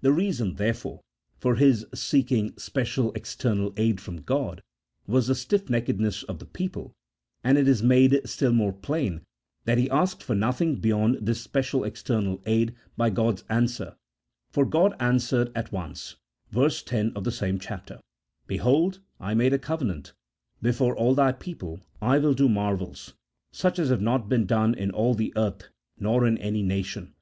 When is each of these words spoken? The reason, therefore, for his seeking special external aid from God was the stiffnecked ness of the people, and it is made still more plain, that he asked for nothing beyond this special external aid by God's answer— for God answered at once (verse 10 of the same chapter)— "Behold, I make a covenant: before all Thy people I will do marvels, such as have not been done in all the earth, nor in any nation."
The 0.00 0.10
reason, 0.10 0.54
therefore, 0.54 1.02
for 1.36 1.56
his 1.56 1.84
seeking 1.92 2.56
special 2.56 3.12
external 3.12 3.74
aid 3.76 4.00
from 4.00 4.22
God 4.22 4.62
was 5.06 5.26
the 5.26 5.34
stiffnecked 5.34 5.98
ness 5.98 6.22
of 6.22 6.38
the 6.38 6.46
people, 6.46 6.94
and 7.44 7.58
it 7.58 7.68
is 7.68 7.82
made 7.82 8.18
still 8.24 8.54
more 8.54 8.72
plain, 8.72 9.20
that 9.66 9.76
he 9.76 9.90
asked 9.90 10.22
for 10.22 10.34
nothing 10.34 10.76
beyond 10.76 11.18
this 11.20 11.42
special 11.42 11.84
external 11.84 12.40
aid 12.46 12.74
by 12.96 13.10
God's 13.10 13.44
answer— 13.50 13.96
for 14.54 14.64
God 14.64 14.94
answered 14.98 15.52
at 15.54 15.70
once 15.70 16.16
(verse 16.50 16.82
10 16.82 17.12
of 17.14 17.24
the 17.24 17.30
same 17.30 17.58
chapter)— 17.58 18.00
"Behold, 18.46 19.00
I 19.20 19.34
make 19.34 19.52
a 19.52 19.58
covenant: 19.58 20.14
before 20.62 20.96
all 20.96 21.14
Thy 21.14 21.32
people 21.32 21.80
I 22.00 22.16
will 22.16 22.32
do 22.32 22.48
marvels, 22.48 23.12
such 23.52 23.78
as 23.78 23.90
have 23.90 24.00
not 24.00 24.26
been 24.26 24.46
done 24.46 24.72
in 24.74 24.90
all 24.90 25.12
the 25.12 25.34
earth, 25.36 25.68
nor 25.98 26.26
in 26.26 26.38
any 26.38 26.62
nation." 26.62 27.12